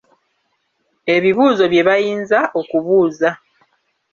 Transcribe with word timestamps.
Ebibuuzo 1.15 1.65
bye 1.71 1.83
bayinza 1.87 2.39
okubuuza. 2.59 3.29